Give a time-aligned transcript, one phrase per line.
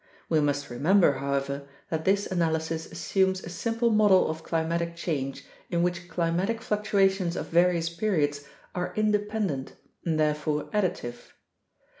[0.29, 5.83] We must remember, however, that this analysis assumes a simple model of climatic change in
[5.83, 8.43] which climatic fluctua tions of various periods
[8.73, 11.33] are independent and therefore additive.